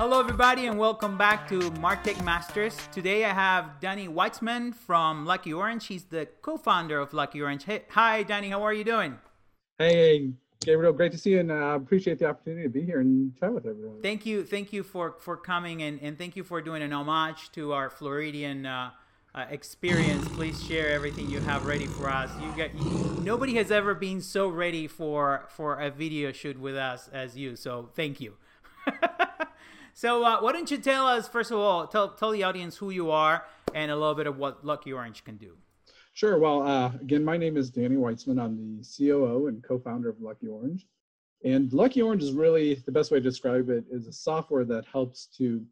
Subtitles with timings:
[0.00, 2.74] Hello, everybody, and welcome back to Martech Masters.
[2.90, 5.88] Today I have Danny Weitzman from Lucky Orange.
[5.88, 7.64] He's the co founder of Lucky Orange.
[7.64, 9.18] Hey, hi, Danny, how are you doing?
[9.76, 13.00] Hey, Gabriel, great to see you, and I uh, appreciate the opportunity to be here
[13.00, 14.00] and chat with everyone.
[14.00, 17.52] Thank you, thank you for for coming, and, and thank you for doing an homage
[17.52, 18.92] to our Floridian uh,
[19.34, 20.26] uh, experience.
[20.28, 22.30] Please share everything you have ready for us.
[22.40, 26.76] You get you, nobody has ever been so ready for for a video shoot with
[26.76, 27.54] us as you.
[27.54, 28.38] So thank you.
[30.00, 32.88] So uh, why don't you tell us first of all, tell tell the audience who
[32.88, 35.58] you are and a little bit of what Lucky Orange can do.
[36.14, 36.38] Sure.
[36.38, 38.42] Well, uh, again, my name is Danny Weitzman.
[38.42, 40.86] I'm the COO and co-founder of Lucky Orange.
[41.44, 44.86] And Lucky Orange is really the best way to describe it is a software that
[44.86, 45.62] helps to,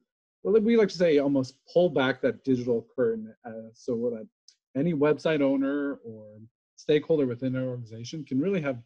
[0.43, 4.29] well, we like to say almost pull back that digital curtain uh, so that
[4.79, 6.27] any website owner or
[6.77, 8.77] stakeholder within an organization can really have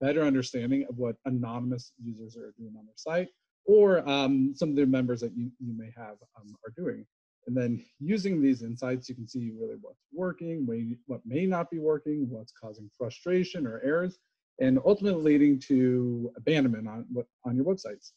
[0.00, 3.28] better understanding of what anonymous users are doing on their site
[3.66, 7.04] or um, some of the members that you, you may have um, are doing.
[7.46, 11.78] And then using these insights, you can see really what's working, what may not be
[11.78, 14.18] working, what's causing frustration or errors,
[14.60, 18.12] and ultimately leading to abandonment on what on your websites.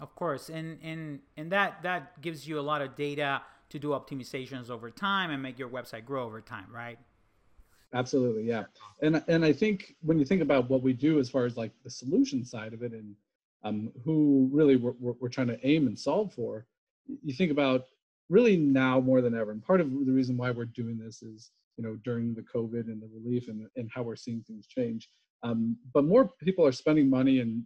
[0.00, 3.88] Of course, and and and that that gives you a lot of data to do
[3.88, 6.98] optimizations over time and make your website grow over time, right?
[7.92, 8.64] Absolutely, yeah.
[9.02, 11.70] And and I think when you think about what we do as far as like
[11.84, 13.14] the solution side of it and
[13.64, 16.66] um, who really we're, we're, trying to aim and solve for,
[17.06, 17.84] you think about
[18.28, 19.50] really now more than ever.
[19.50, 22.86] And part of the reason why we're doing this is, you know, during the COVID
[22.86, 25.08] and the relief and, and how we're seeing things change.
[25.42, 27.62] Um, but more people are spending money and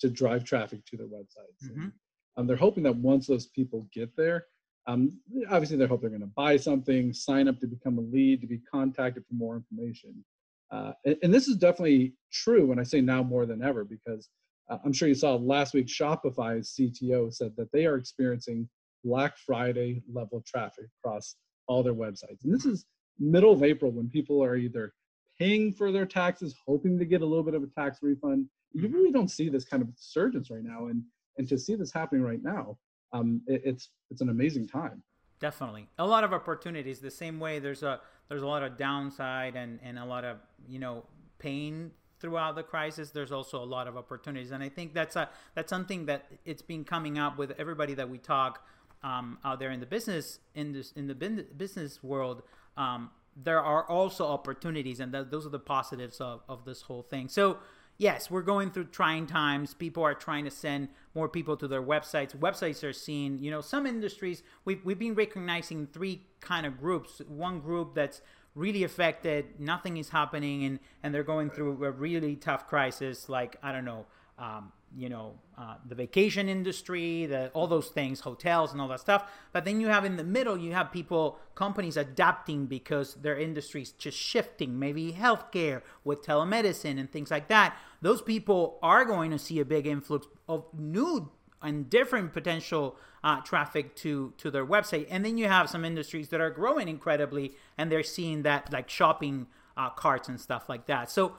[0.00, 1.70] to drive traffic to their websites.
[1.70, 1.82] Mm-hmm.
[1.82, 1.92] And,
[2.36, 4.46] um, they're hoping that once those people get there,
[4.86, 5.12] um,
[5.50, 8.46] obviously they hope they're going to buy something, sign up to become a lead, to
[8.46, 10.24] be contacted for more information.
[10.72, 14.30] Uh, and, and, this is definitely true when I say now more than ever, because
[14.68, 18.68] I'm sure you saw last week Shopify's CTO said that they are experiencing
[19.04, 22.44] Black Friday level traffic across all their websites.
[22.44, 22.86] And this is
[23.18, 24.92] middle of April when people are either
[25.38, 28.46] paying for their taxes, hoping to get a little bit of a tax refund.
[28.72, 28.94] You mm-hmm.
[28.94, 30.86] really don't see this kind of surge right now.
[30.86, 31.02] And
[31.38, 32.78] and to see this happening right now,
[33.12, 35.02] um, it, it's it's an amazing time.
[35.40, 37.00] Definitely, a lot of opportunities.
[37.00, 40.38] The same way there's a there's a lot of downside and and a lot of
[40.68, 41.04] you know
[41.38, 41.90] pain
[42.22, 45.68] throughout the crisis, there's also a lot of opportunities, and I think that's a that's
[45.68, 48.66] something that it's been coming up with everybody that we talk
[49.02, 52.42] um, out there in the business in this in the business world.
[52.78, 57.02] Um, there are also opportunities, and th- those are the positives of, of this whole
[57.02, 57.28] thing.
[57.28, 57.58] So
[57.98, 59.74] yes, we're going through trying times.
[59.74, 62.36] People are trying to send more people to their websites.
[62.36, 67.20] Websites are seeing, you know, some industries, we've, we've been recognizing three kind of groups.
[67.28, 68.22] One group that's
[68.54, 69.58] really affected.
[69.58, 73.28] Nothing is happening, and and they're going through a really tough crisis.
[73.28, 74.06] Like I don't know,
[74.38, 79.00] um, you know, uh, the vacation industry, the all those things, hotels and all that
[79.00, 79.30] stuff.
[79.52, 83.92] But then you have in the middle, you have people, companies adapting because their industry's
[83.92, 84.78] just shifting.
[84.78, 87.76] Maybe healthcare with telemedicine and things like that.
[88.00, 91.30] Those people are going to see a big influx of new
[91.62, 95.06] and different potential uh, traffic to to their website.
[95.10, 98.88] And then you have some industries that are growing incredibly, and they're seeing that like
[98.88, 99.46] shopping
[99.76, 101.10] uh, carts and stuff like that.
[101.10, 101.34] So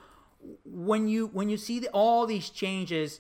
[0.66, 3.20] when you when you see the, all these changes,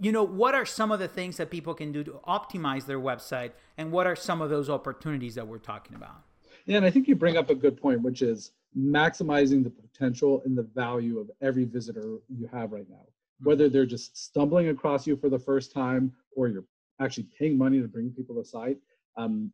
[0.00, 3.00] you know what are some of the things that people can do to optimize their
[3.00, 6.22] website, and what are some of those opportunities that we're talking about?
[6.66, 10.42] Yeah, and I think you bring up a good point, which is maximizing the potential
[10.44, 13.06] and the value of every visitor you have right now
[13.42, 16.64] whether they're just stumbling across you for the first time or you're
[17.00, 18.78] actually paying money to bring people to site.
[19.16, 19.50] Um,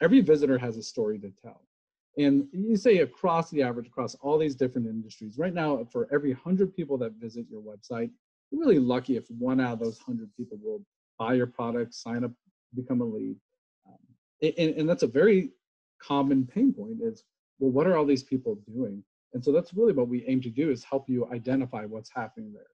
[0.00, 1.62] every visitor has a story to tell.
[2.18, 6.32] And you say across the average, across all these different industries, right now, for every
[6.32, 8.10] 100 people that visit your website,
[8.50, 10.82] you're really lucky if one out of those 100 people will
[11.18, 12.32] buy your product, sign up,
[12.74, 13.36] become a lead.
[13.86, 15.50] Um, and, and that's a very
[16.02, 17.24] common pain point is,
[17.58, 19.02] well, what are all these people doing?
[19.34, 22.52] And so that's really what we aim to do is help you identify what's happening
[22.52, 22.66] there.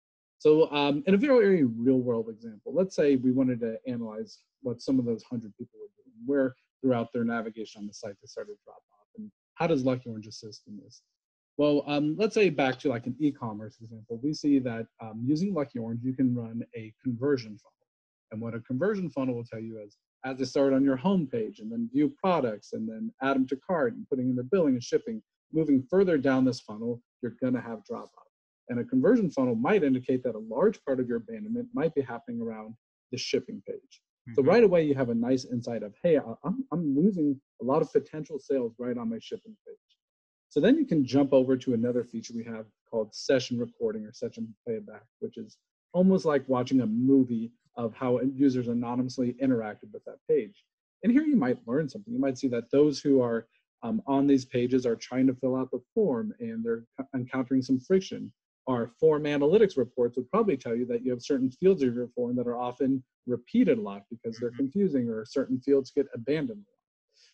[0.44, 4.82] So um, in a very real world example, let's say we wanted to analyze what
[4.82, 8.26] some of those 100 people were doing, where throughout their navigation on the site they
[8.26, 11.00] started to drop off, and how does Lucky Orange assist in this?
[11.56, 15.54] Well, um, let's say back to like an e-commerce example, we see that um, using
[15.54, 17.72] Lucky Orange, you can run a conversion funnel.
[18.30, 19.96] And what a conversion funnel will tell you is
[20.26, 23.46] as they start on your home page and then view products and then add them
[23.46, 25.22] to cart and putting in the billing and shipping,
[25.54, 28.33] moving further down this funnel, you're gonna have drop off.
[28.68, 32.00] And a conversion funnel might indicate that a large part of your abandonment might be
[32.00, 32.74] happening around
[33.12, 34.00] the shipping page.
[34.28, 34.34] Mm-hmm.
[34.34, 37.82] So right away, you have a nice insight of, hey, I'm, I'm losing a lot
[37.82, 39.76] of potential sales right on my shipping page.
[40.48, 44.12] So then you can jump over to another feature we have called session recording or
[44.12, 45.58] session playback, which is
[45.92, 50.64] almost like watching a movie of how users anonymously interacted with that page.
[51.02, 52.12] And here you might learn something.
[52.12, 53.46] You might see that those who are
[53.82, 56.84] um, on these pages are trying to fill out the form and they're
[57.14, 58.32] encountering some friction.
[58.66, 62.08] Our form analytics reports would probably tell you that you have certain fields of your
[62.08, 64.56] form that are often repeated a lot because they're mm-hmm.
[64.56, 66.64] confusing or certain fields get abandoned.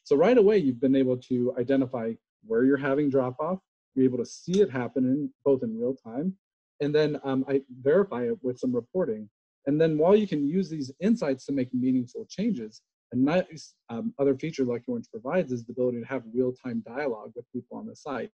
[0.03, 2.13] So right away, you've been able to identify
[2.47, 3.59] where you're having drop off.
[3.95, 6.37] You're able to see it happening both in real time,
[6.81, 9.29] and then um, I verify it with some reporting.
[9.67, 14.15] And then while you can use these insights to make meaningful changes, a nice um,
[14.19, 17.87] other feature Lucky Orange provides is the ability to have real-time dialogue with people on
[17.87, 18.31] the site.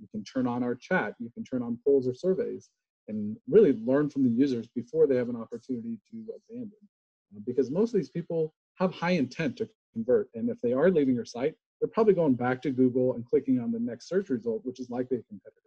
[0.00, 2.70] You can turn on our chat, you can turn on polls or surveys,
[3.08, 6.78] and really learn from the users before they have an opportunity to abandon.
[7.34, 10.90] Uh, because most of these people have high intent to convert, and if they are
[10.90, 14.28] leaving your site, they're probably going back to Google and clicking on the next search
[14.30, 15.60] result, which is likely a competitor.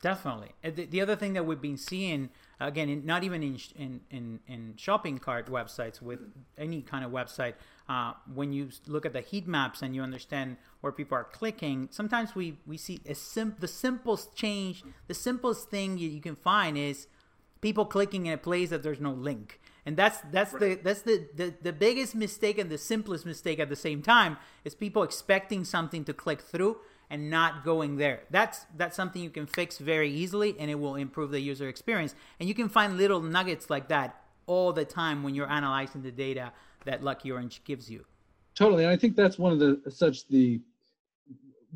[0.00, 0.52] Definitely.
[0.62, 4.40] The, the other thing that we've been seeing, again, in, not even in, in, in,
[4.46, 6.20] in, shopping cart websites, with
[6.56, 7.54] any kind of website,
[7.88, 11.88] uh, when you look at the heat maps and you understand where people are clicking,
[11.90, 16.36] sometimes we, we see a sim- the simplest change, the simplest thing you, you can
[16.36, 17.06] find is
[17.60, 20.60] people clicking in a place that there's no link and that's that's right.
[20.60, 24.36] the that's the, the the biggest mistake and the simplest mistake at the same time
[24.62, 26.76] is people expecting something to click through
[27.10, 28.20] and not going there.
[28.30, 32.14] That's that's something you can fix very easily and it will improve the user experience.
[32.38, 36.10] And you can find little nuggets like that all the time when you're analyzing the
[36.10, 36.52] data
[36.84, 38.04] that Lucky Orange gives you.
[38.54, 38.84] Totally.
[38.84, 40.60] And I think that's one of the such the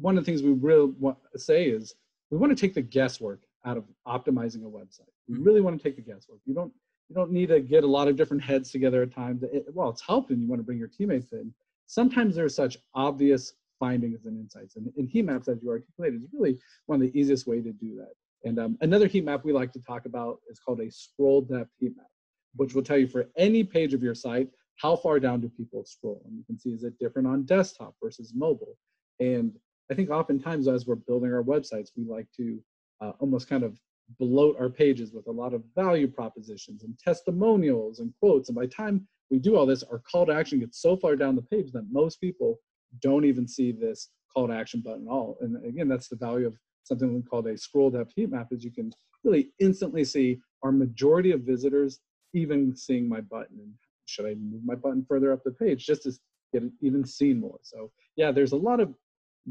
[0.01, 1.95] one of the things we really want to say is
[2.31, 5.03] we want to take the guesswork out of optimizing a website.
[5.29, 5.45] We mm-hmm.
[5.45, 6.41] really want to take the guesswork.
[6.47, 6.73] You don't
[7.09, 9.43] you don't need to get a lot of different heads together at times.
[9.43, 10.41] It, well, it's helping.
[10.41, 11.53] You want to bring your teammates in.
[11.87, 13.53] Sometimes there's such obvious
[13.83, 14.77] findings and insights.
[14.77, 16.57] And in heat maps, as you articulated, is really
[16.87, 18.13] one of the easiest way to do that.
[18.45, 21.73] And um, another heat map we like to talk about is called a scroll depth
[21.81, 22.07] heat map,
[22.55, 25.85] which will tell you for any page of your site, how far down do people
[25.85, 26.23] scroll?
[26.27, 28.77] And you can see is it different on desktop versus mobile?
[29.19, 29.53] And
[29.91, 32.63] I think oftentimes as we're building our websites, we like to
[33.01, 33.77] uh, almost kind of
[34.21, 38.49] bloat our pages with a lot of value propositions and testimonials and quotes.
[38.49, 41.35] And by time we do all this, our call to action gets so far down
[41.35, 42.61] the page that most people
[43.01, 45.37] don't even see this call to action button at all.
[45.41, 48.65] And again, that's the value of something we call a scroll depth heat map is
[48.65, 48.93] you can
[49.25, 52.01] really instantly see our majority of visitors
[52.35, 53.73] even seeing my button and
[54.07, 56.13] should I move my button further up the page just to
[56.53, 57.59] get it even seen more.
[57.63, 58.95] So yeah, there's a lot of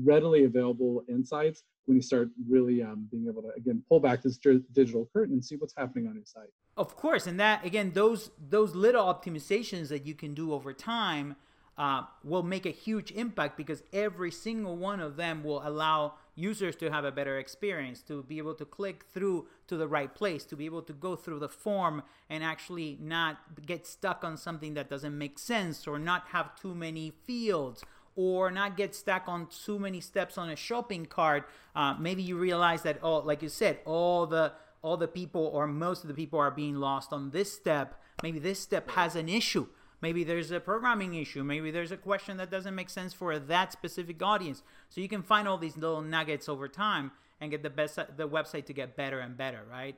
[0.04, 4.38] readily available insights when you start really um, being able to again pull back this
[4.38, 6.48] digital curtain and see what's happening on your site
[6.78, 11.36] of course and that again those those little optimizations that you can do over time
[11.82, 16.76] uh, will make a huge impact because every single one of them will allow users
[16.76, 20.46] to have a better experience to be able to click through to the right place
[20.46, 24.76] to be able to go through the form and actually not get stuck on something
[24.76, 27.84] that doesn't make sense or not have too many fields
[28.16, 31.50] or not get stuck on too many steps on a shopping cart.
[31.76, 35.68] Uh, maybe you realize that, oh, like you said, all the all the people or
[35.68, 38.00] most of the people are being lost on this step.
[38.22, 39.68] Maybe this step has an issue.
[40.02, 41.44] Maybe there's a programming issue.
[41.44, 44.64] Maybe there's a question that doesn't make sense for that specific audience.
[44.90, 48.28] So you can find all these little nuggets over time and get the best the
[48.28, 49.96] website to get better and better, right?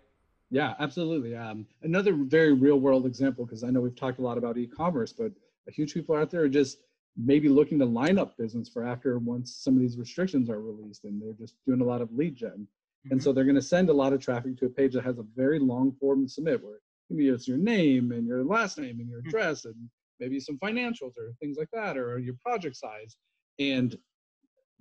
[0.49, 1.35] Yeah, absolutely.
[1.35, 5.11] Um, another very real world example, because I know we've talked a lot about e-commerce,
[5.13, 5.31] but
[5.67, 6.79] a huge people out there are just
[7.17, 11.05] maybe looking to line up business for after once some of these restrictions are released
[11.05, 12.49] and they're just doing a lot of lead gen.
[12.49, 13.13] Mm-hmm.
[13.13, 15.17] And so they're going to send a lot of traffic to a page that has
[15.17, 16.79] a very long form to submit where
[17.13, 19.29] maybe it's your name and your last name and your mm-hmm.
[19.29, 19.75] address and
[20.19, 23.15] maybe some financials or things like that or your project size.
[23.59, 23.95] And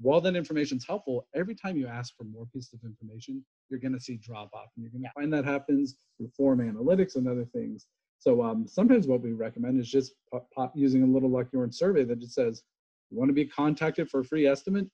[0.00, 3.80] while that information is helpful, every time you ask for more pieces of information, you're
[3.80, 4.68] going to see drop off.
[4.76, 5.20] And you're going to yeah.
[5.20, 7.86] find that happens through form analytics and other things.
[8.18, 11.74] So um, sometimes what we recommend is just pop, pop using a little Lucky Orange
[11.74, 12.62] survey that just says,
[13.10, 14.88] you want to be contacted for a free estimate?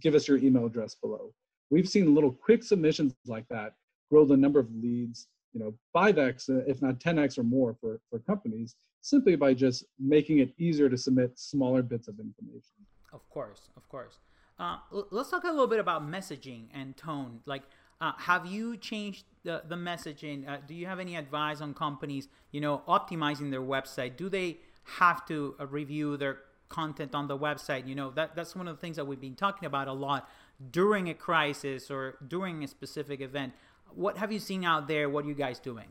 [0.00, 1.32] Give us your email address below.
[1.70, 3.72] We've seen little quick submissions like that
[4.10, 5.26] grow the number of leads,
[5.56, 9.84] you know, 5x, uh, if not 10x or more for, for companies, simply by just
[9.98, 12.76] making it easier to submit smaller bits of information.
[13.12, 14.18] Of course, of course.
[14.58, 14.78] Uh,
[15.10, 17.40] let's talk a little bit about messaging and tone.
[17.46, 17.62] Like,
[18.00, 20.46] uh, have you changed the, the messaging?
[20.46, 24.16] Uh, do you have any advice on companies, you know, optimizing their website?
[24.18, 24.58] Do they
[24.98, 27.86] have to uh, review their content on the website?
[27.86, 30.28] You know, that that's one of the things that we've been talking about a lot
[30.70, 33.54] during a crisis or during a specific event.
[33.94, 35.08] What have you seen out there?
[35.08, 35.88] What are you guys doing?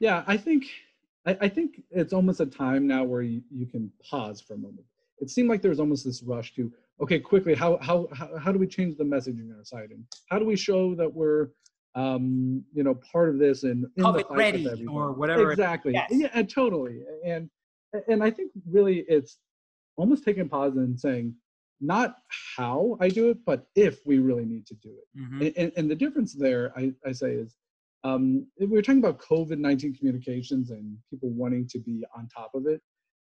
[0.00, 0.64] Yeah, I think
[1.26, 4.58] I, I think it's almost a time now where you, you can pause for a
[4.58, 4.86] moment.
[5.20, 8.52] It seemed like there was almost this rush to okay, quickly, how, how, how, how
[8.52, 9.90] do we change the messaging on our site?
[9.90, 11.48] And how do we show that we're
[11.96, 15.52] um, you know, part of this and COVID ready or whatever.
[15.52, 15.92] Exactly.
[15.92, 16.10] Yes.
[16.10, 17.02] Yeah, totally.
[17.24, 17.48] And
[18.08, 19.38] and I think really it's
[19.96, 21.34] almost taking pause and saying
[21.80, 22.16] not
[22.56, 25.20] how I do it, but if we really need to do it.
[25.20, 25.48] Mm-hmm.
[25.56, 27.56] And, and, the difference there, I, I say, is
[28.04, 32.54] um, we were talking about COVID 19 communications and people wanting to be on top
[32.54, 32.80] of it.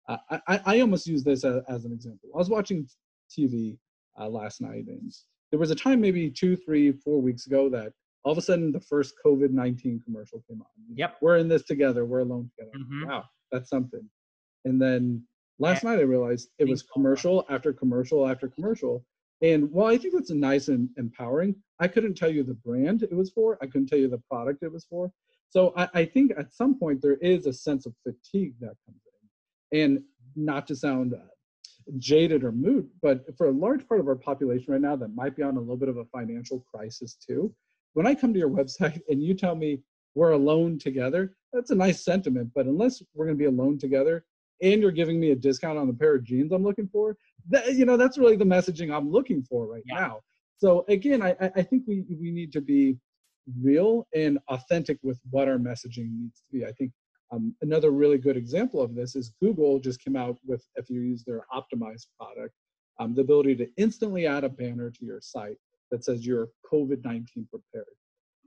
[0.08, 0.16] Uh,
[0.48, 2.30] I, I almost use this as, as, an example.
[2.34, 2.88] I was watching
[3.30, 3.76] TV
[4.18, 5.12] uh, last night, and
[5.50, 7.92] there was a time maybe two, three, four weeks ago that
[8.24, 10.66] all of a sudden the first COVID 19 commercial came on.
[10.94, 11.18] Yep.
[11.20, 12.76] We're in this together, we're alone together.
[12.78, 13.08] Mm-hmm.
[13.08, 14.08] Wow, that's something.
[14.64, 15.22] And then
[15.60, 19.04] last night I realized it was commercial after commercial after commercial.
[19.42, 23.12] And while I think that's nice and empowering, I couldn't tell you the brand it
[23.12, 23.56] was for.
[23.62, 25.12] I couldn't tell you the product it was for.
[25.48, 29.00] So I, I think at some point there is a sense of fatigue that comes
[29.72, 29.80] in.
[29.80, 30.02] And
[30.36, 31.18] not to sound uh,
[31.98, 35.36] jaded or moot, but for a large part of our population right now that might
[35.36, 37.52] be on a little bit of a financial crisis too,
[37.94, 39.82] when I come to your website and you tell me
[40.14, 42.50] we're alone together, that's a nice sentiment.
[42.54, 44.24] But unless we're going to be alone together,
[44.62, 47.16] and you're giving me a discount on the pair of jeans I'm looking for,
[47.48, 50.00] that, you know, that's really the messaging I'm looking for right yeah.
[50.00, 50.20] now.
[50.58, 52.98] So again, I, I think we, we need to be
[53.60, 56.64] real and authentic with what our messaging needs to be.
[56.64, 56.92] I think
[57.32, 61.00] um, another really good example of this is Google just came out with, if you
[61.00, 62.54] use their optimized product,
[62.98, 65.56] um, the ability to instantly add a banner to your site
[65.90, 67.86] that says you're COVID 19 prepared.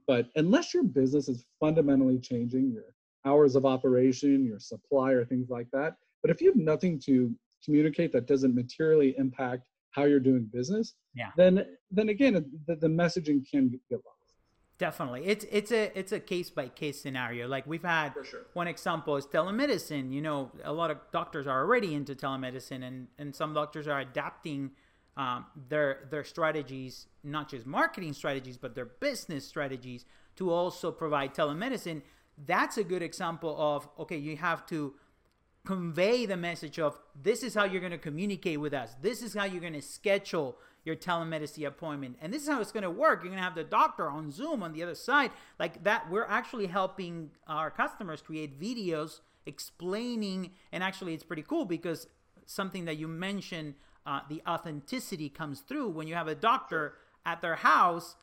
[0.06, 2.94] But unless your business is fundamentally changing, your
[3.24, 7.34] hours of operation, your supply, or things like that, but if you have nothing to
[7.62, 11.28] communicate that doesn't materially impact how you're doing business, yeah.
[11.36, 12.32] then then again
[12.66, 14.32] the, the messaging can get lost.
[14.78, 17.46] Definitely, it's it's a it's a case by case scenario.
[17.46, 18.46] Like we've had sure.
[18.54, 20.10] one example is telemedicine.
[20.12, 24.00] You know, a lot of doctors are already into telemedicine, and and some doctors are
[24.00, 24.70] adapting
[25.18, 31.34] um, their their strategies, not just marketing strategies, but their business strategies to also provide
[31.34, 32.00] telemedicine.
[32.46, 34.94] That's a good example of okay, you have to
[35.64, 38.94] convey the message of this is how you're going to communicate with us.
[39.00, 42.16] This is how you're going to schedule your telemedicine appointment.
[42.20, 43.22] And this is how it's going to work.
[43.22, 45.30] You're going to have the doctor on Zoom on the other side.
[45.58, 50.50] Like that, we're actually helping our customers create videos explaining.
[50.72, 52.06] And actually, it's pretty cool because
[52.44, 56.94] something that you mentioned, uh, the authenticity comes through when you have a doctor
[57.24, 58.16] at their house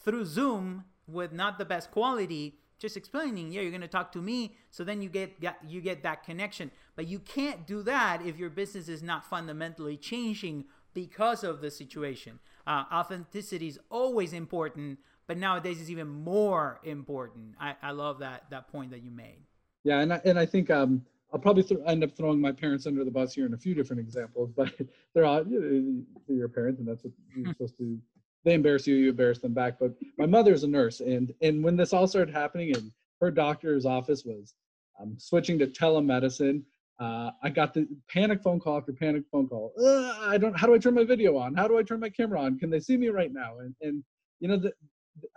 [0.00, 4.18] through Zoom with not the best quality just explaining yeah you're going to talk to
[4.18, 5.32] me so then you get,
[5.66, 6.70] you get that connection.
[6.96, 11.70] But you can't do that if your business is not fundamentally changing because of the
[11.70, 12.40] situation.
[12.66, 17.54] Uh, authenticity is always important but nowadays it's even more important.
[17.60, 19.44] I, I love that that point that you made.
[19.84, 22.86] Yeah and I, and I think um, I'll probably th- end up throwing my parents
[22.86, 24.72] under the bus here in a few different examples, but
[25.14, 27.98] they're all you know, your parents, and that's what you're supposed to
[28.44, 29.78] they embarrass you, you embarrass them back.
[29.78, 33.86] But my mother's a nurse, and and when this all started happening, and her doctor's
[33.86, 34.54] office was
[35.00, 36.62] um, switching to telemedicine,
[36.98, 39.72] uh, I got the panic phone call after panic phone call.
[40.20, 40.58] I don't.
[40.58, 41.54] How do I turn my video on?
[41.54, 42.58] How do I turn my camera on?
[42.58, 43.58] Can they see me right now?
[43.58, 44.04] And and
[44.40, 44.72] you know, the,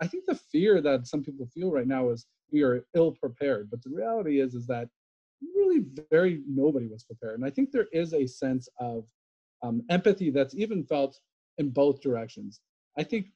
[0.00, 3.70] I think the fear that some people feel right now is we are ill prepared.
[3.70, 4.88] But the reality is is that
[5.42, 7.34] really very nobody was prepared.
[7.38, 9.04] And I think there is a sense of
[9.62, 11.18] um, empathy that's even felt
[11.58, 12.60] in both directions.
[12.98, 13.26] I think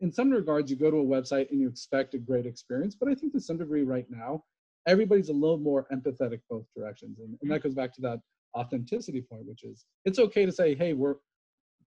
[0.00, 3.08] in some regards, you go to a website and you expect a great experience, but
[3.08, 4.44] I think to some degree right now,
[4.86, 7.18] everybody's a little more empathetic both directions.
[7.20, 8.20] And, and that goes back to that
[8.56, 11.16] authenticity point, which is it's okay to say, hey, we're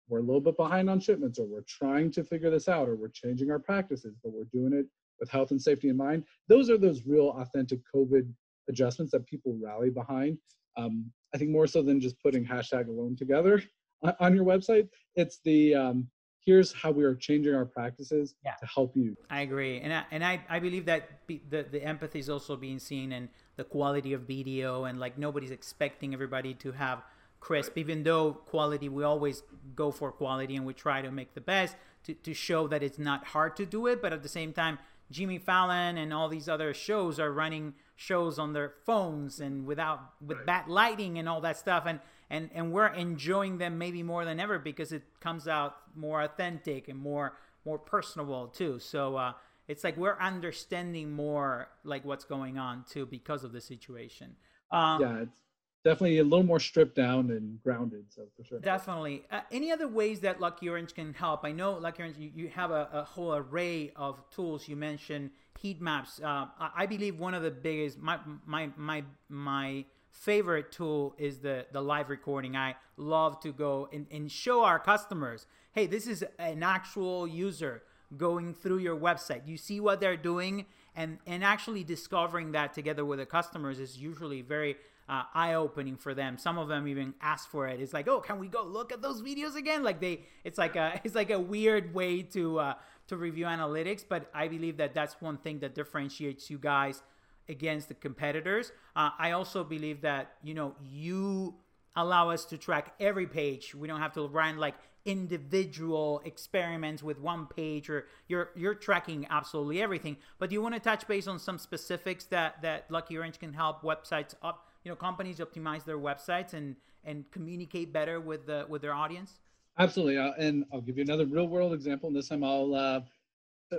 [0.10, 2.96] we're a little bit behind on shipments, or we're trying to figure this out, or
[2.96, 4.86] we're changing our practices, but we're doing it
[5.20, 6.24] with health and safety in mind.
[6.48, 8.32] Those are those real authentic COVID
[8.70, 10.38] adjustments that people rally behind.
[10.78, 13.62] Um, I think more so than just putting hashtag alone together
[14.20, 16.08] on your website, it's the um,
[16.48, 18.54] here's how we are changing our practices yeah.
[18.54, 19.16] to help you.
[19.30, 22.56] I agree, and I, and I, I believe that be, the the empathy is also
[22.56, 27.04] being seen in the quality of video, and like nobody's expecting everybody to have
[27.40, 27.78] crisp, right.
[27.78, 29.44] even though quality we always
[29.76, 31.76] go for quality and we try to make the best
[32.06, 34.80] to to show that it's not hard to do it, but at the same time.
[35.12, 40.00] Jimmy Fallon and all these other shows are running shows on their phones and without
[40.22, 40.46] with right.
[40.46, 42.00] bad lighting and all that stuff and
[42.30, 46.88] and and we're enjoying them maybe more than ever because it comes out more authentic
[46.88, 48.80] and more more personable too.
[48.80, 49.34] So uh,
[49.68, 54.36] it's like we're understanding more like what's going on too because of the situation.
[54.72, 55.40] Um, yeah, it's
[55.88, 58.06] definitely a little more stripped down and grounded.
[58.10, 58.60] So for sure.
[58.60, 59.24] Definitely.
[59.32, 61.46] Uh, any other ways that Lucky Orange can help?
[61.46, 64.68] I know Lucky Orange, you, you have a, a, whole array of tools.
[64.68, 66.20] You mentioned heat maps.
[66.22, 71.66] Uh, I, believe one of the biggest my my my my favorite tool is the
[71.72, 72.58] the live recording.
[72.58, 77.84] I love to go and, and show our customers, hey, this is an actual user
[78.18, 79.48] going through your website.
[79.48, 80.66] You see what they're doing,
[80.98, 84.76] and and actually discovering that together with the customers is usually very
[85.10, 86.38] uh, eye opening for them.
[86.38, 87.80] Some of them even ask for it.
[87.80, 89.84] It's like, oh, can we go look at those videos again?
[89.84, 92.74] Like they, it's like a it's like a weird way to uh,
[93.08, 94.04] to review analytics.
[94.08, 97.02] But I believe that that's one thing that differentiates you guys
[97.50, 98.72] against the competitors.
[98.96, 101.56] Uh, I also believe that you know you
[101.96, 103.74] allow us to track every page.
[103.74, 104.76] We don't have to run like
[105.08, 110.76] individual experiments with one page or you're you're tracking absolutely everything but do you want
[110.76, 114.94] to touch base on some specifics that that lucky orange can help websites up you
[114.94, 119.40] know companies optimize their websites and and communicate better with the with their audience?
[119.78, 120.18] Absolutely.
[120.18, 123.02] Uh, and i'll give you another real world example and this time i'll uh,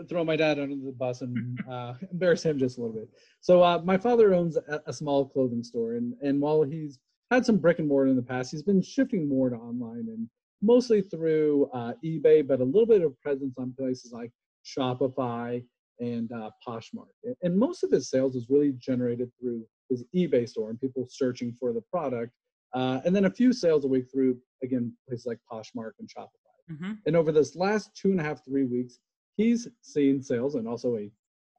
[0.07, 3.09] throw my dad under the bus and uh, embarrass him just a little bit.
[3.41, 6.99] So uh, my father owns a, a small clothing store and and while he's
[7.31, 10.29] had some brick and mortar in the past he's been shifting more to online and
[10.61, 14.31] mostly through uh, eBay, but a little bit of presence on places like
[14.67, 15.65] Shopify
[16.00, 17.15] and uh, Poshmark.
[17.43, 21.52] And most of his sales is really generated through his eBay store and people searching
[21.52, 22.33] for the product.
[22.75, 26.73] Uh, and then a few sales a week through, again, places like Poshmark and Shopify.
[26.73, 26.92] Mm-hmm.
[27.07, 28.99] And over this last two and a half, three weeks,
[29.37, 31.11] he's seen sales and also a,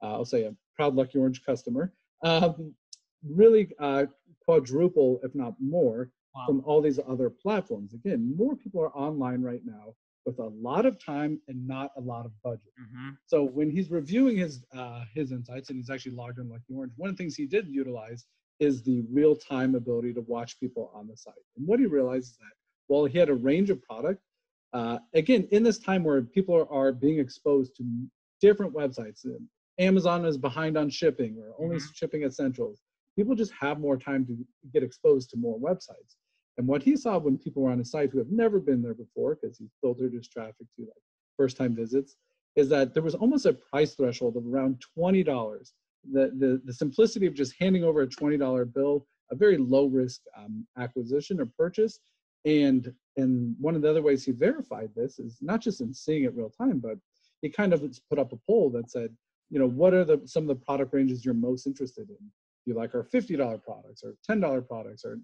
[0.06, 1.94] uh, say a proud Lucky Orange customer,
[2.24, 2.74] um,
[3.28, 4.06] really uh,
[4.46, 6.46] quadruple, if not more, wow.
[6.46, 7.94] from all these other platforms.
[7.94, 9.96] Again, more people are online right now
[10.26, 12.74] with a lot of time and not a lot of budget.
[12.80, 13.10] Mm-hmm.
[13.26, 16.76] So when he's reviewing his uh, his insights and he's actually logged in like the
[16.76, 18.26] Orange, one of the things he did utilize
[18.60, 21.34] is the real time ability to watch people on the site.
[21.58, 22.52] And what he realized is that
[22.88, 24.22] while he had a range of product,
[24.74, 27.84] uh, again in this time where people are, are being exposed to
[28.42, 29.26] different websites,
[29.80, 31.94] Amazon is behind on shipping or only mm-hmm.
[31.94, 32.82] shipping essentials.
[33.16, 34.38] People just have more time to
[34.74, 36.16] get exposed to more websites.
[36.60, 38.94] And what he saw when people were on his site who have never been there
[38.94, 41.04] before, because he filtered his traffic to like
[41.38, 42.18] first time visits,
[42.58, 45.24] is that there was almost a price threshold of around $20.
[46.12, 50.20] The, the, the simplicity of just handing over a $20 bill, a very low risk
[50.38, 52.02] um, acquisition or purchase.
[52.44, 56.26] And, and one of the other ways he verified this is not just in seeing
[56.26, 56.98] it real time, but
[57.42, 59.16] he kind of put up a poll that said,
[59.50, 62.18] you know, what are the some of the product ranges you're most interested in?
[62.66, 65.20] You like our $50 products or $10 products or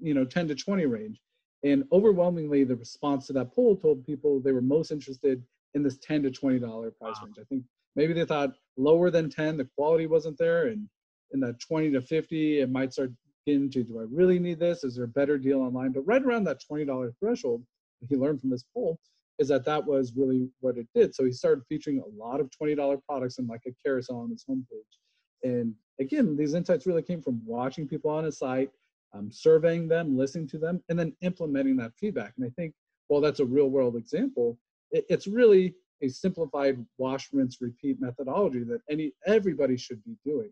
[0.00, 1.20] you know 10 to 20 range.
[1.62, 5.42] And overwhelmingly the response to that poll told people they were most interested
[5.74, 7.26] in this 10 to 20 dollar price wow.
[7.26, 7.36] range.
[7.40, 7.64] I think
[7.96, 10.88] maybe they thought lower than 10 the quality wasn't there and
[11.32, 13.12] in that 20 to 50 it might start
[13.46, 14.84] getting to do i really need this?
[14.84, 15.92] Is there a better deal online?
[15.92, 17.62] But right around that $20 threshold
[18.08, 18.98] he learned from this poll
[19.38, 21.14] is that that was really what it did.
[21.14, 24.44] So he started featuring a lot of $20 products in like a carousel on his
[24.48, 25.42] homepage.
[25.42, 28.70] And again these insights really came from watching people on his site
[29.12, 32.34] um, surveying them, listening to them, and then implementing that feedback.
[32.36, 32.74] And I think
[33.08, 34.58] while that's a real world example,
[34.92, 40.50] it, it's really a simplified wash, rinse, repeat methodology that any everybody should be doing.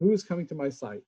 [0.00, 1.02] Who's coming to my site?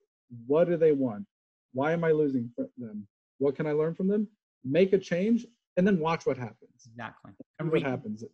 [0.47, 1.27] What do they want?
[1.73, 3.07] Why am I losing them?
[3.39, 4.29] What can I learn from them?
[4.65, 5.47] Make a change
[5.77, 6.89] and then watch what happens.
[6.91, 7.33] Exactly.
[7.59, 8.25] And what happens.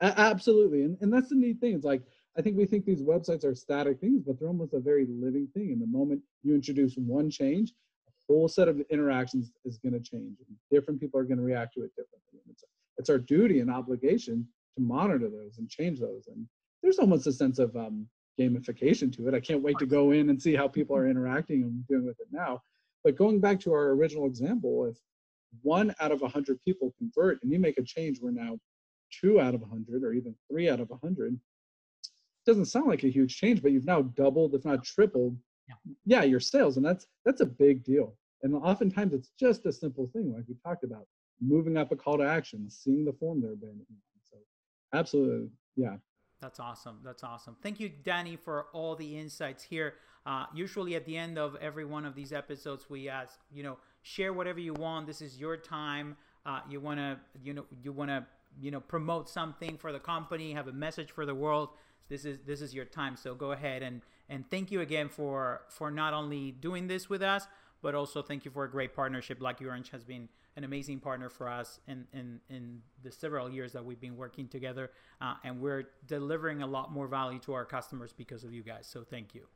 [0.00, 0.82] Absolutely.
[0.82, 1.74] And, and that's the neat thing.
[1.74, 2.02] It's like
[2.36, 5.48] I think we think these websites are static things, but they're almost a very living
[5.54, 5.70] thing.
[5.70, 7.72] And the moment you introduce one change,
[8.08, 10.38] a whole set of interactions is going to change.
[10.48, 12.40] And different people are going to react to it differently.
[12.44, 12.64] And it's,
[12.98, 16.26] it's our duty and obligation to monitor those and change those.
[16.26, 16.46] And
[16.82, 19.34] there's almost a sense of um, gamification to it.
[19.34, 22.18] I can't wait to go in and see how people are interacting and doing with
[22.18, 22.62] it now.
[23.04, 24.96] But going back to our original example, if
[25.62, 28.58] one out of 100 people convert and you make a change where now
[29.20, 31.38] two out of 100 or even three out of 100
[32.44, 35.36] doesn't sound like a huge change, but you've now doubled, if not tripled,
[36.04, 36.22] yeah.
[36.22, 38.14] your sales, and that's that's a big deal.
[38.42, 41.06] And oftentimes it's just a simple thing, like we talked about,
[41.40, 43.80] moving up a call to action, seeing the form they're in.
[44.30, 44.36] So,
[44.92, 45.96] absolutely, yeah.
[46.42, 46.98] That's awesome.
[47.02, 47.56] That's awesome.
[47.62, 49.94] Thank you, Danny, for all the insights here.
[50.26, 53.78] Uh, usually, at the end of every one of these episodes, we ask, you know,
[54.02, 55.06] share whatever you want.
[55.06, 56.16] This is your time.
[56.44, 58.26] Uh, you want to, you know, you want to,
[58.60, 61.70] you know, promote something for the company, have a message for the world
[62.08, 63.16] this is this is your time.
[63.16, 67.22] So go ahead and and thank you again for for not only doing this with
[67.22, 67.46] us
[67.82, 69.42] but also thank you for a great partnership.
[69.42, 73.72] Lucky orange has been an amazing partner for us in in, in the several years
[73.72, 74.90] that we've been working together
[75.20, 78.86] uh, and we're delivering a lot more value to our customers because of you guys.
[78.86, 79.46] So thank you.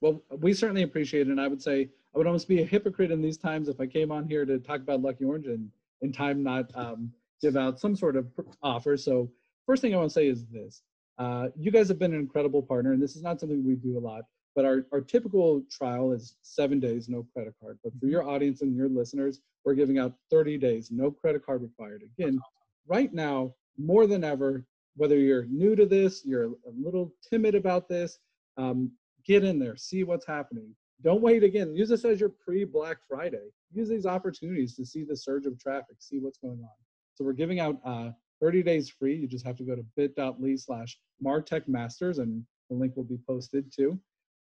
[0.00, 3.10] Well we certainly appreciate it and i would say i would almost be a hypocrite
[3.10, 5.70] in these times if i came on here to talk about lucky orange and
[6.02, 8.26] in time not um, give out some sort of
[8.62, 8.96] offer.
[8.96, 9.30] So
[9.66, 10.82] first thing i want to say is this
[11.18, 13.98] uh, you guys have been an incredible partner, and this is not something we do
[13.98, 14.22] a lot,
[14.54, 17.78] but our, our typical trial is seven days, no credit card.
[17.82, 18.10] But for mm-hmm.
[18.10, 22.02] your audience and your listeners, we're giving out 30 days, no credit card required.
[22.18, 22.40] Again,
[22.86, 24.64] right now, more than ever,
[24.96, 28.18] whether you're new to this, you're a little timid about this,
[28.56, 28.90] um,
[29.24, 30.74] get in there, see what's happening.
[31.02, 31.74] Don't wait again.
[31.74, 33.50] Use this as your pre Black Friday.
[33.72, 36.76] Use these opportunities to see the surge of traffic, see what's going on.
[37.14, 39.16] So we're giving out uh, 30 days free.
[39.16, 43.18] You just have to go to bit.ly slash Martech Masters and the link will be
[43.26, 43.98] posted too.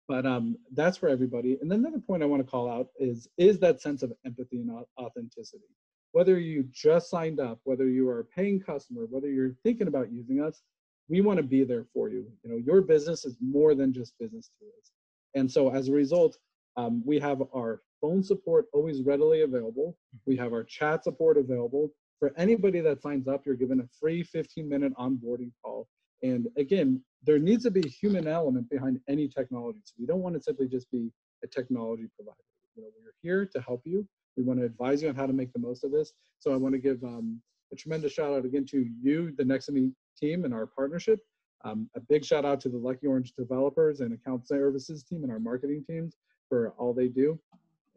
[0.08, 1.58] But um, that's for everybody.
[1.60, 4.60] And then another point I want to call out is is that sense of empathy
[4.60, 5.64] and authenticity.
[6.12, 10.12] Whether you just signed up, whether you are a paying customer, whether you're thinking about
[10.12, 10.62] using us,
[11.08, 12.26] we want to be there for you.
[12.42, 14.92] You know, your business is more than just business to us.
[15.34, 16.38] And so as a result,
[16.76, 19.96] um, we have our phone support always readily available.
[20.26, 21.90] We have our chat support available.
[22.18, 25.86] For anybody that signs up, you're given a free 15 minute onboarding call.
[26.22, 29.80] And again, there needs to be a human element behind any technology.
[29.84, 31.10] So we don't want to simply just be
[31.44, 32.36] a technology provider.
[32.74, 34.06] You know, we're here to help you.
[34.36, 36.12] We want to advise you on how to make the most of this.
[36.38, 37.40] So I want to give um,
[37.72, 41.20] a tremendous shout out again to you, the Nextiny team, and our partnership.
[41.64, 45.32] Um, a big shout out to the Lucky Orange developers and account services team and
[45.32, 46.16] our marketing teams
[46.48, 47.38] for all they do.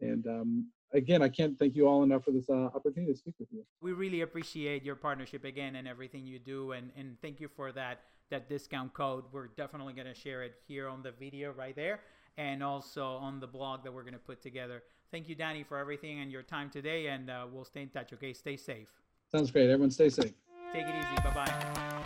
[0.00, 3.34] And um, again, I can't thank you all enough for this uh, opportunity to speak
[3.38, 3.64] with you.
[3.80, 7.72] We really appreciate your partnership again and everything you do, and and thank you for
[7.72, 8.00] that
[8.30, 9.24] that discount code.
[9.32, 12.00] We're definitely going to share it here on the video right there,
[12.36, 14.82] and also on the blog that we're going to put together.
[15.10, 18.12] Thank you, Danny, for everything and your time today, and uh, we'll stay in touch.
[18.12, 18.88] Okay, stay safe.
[19.30, 19.64] Sounds great.
[19.64, 20.32] Everyone, stay safe.
[20.72, 21.22] Take it easy.
[21.22, 22.04] Bye bye.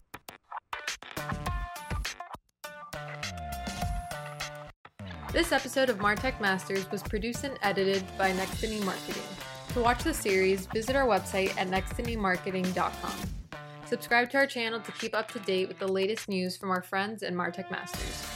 [5.35, 9.25] This episode of Martech Masters was produced and edited by Nextiny Marketing.
[9.73, 13.59] To watch the series, visit our website at nextinymarketing.com.
[13.85, 16.83] Subscribe to our channel to keep up to date with the latest news from our
[16.83, 18.34] friends and Martech Masters.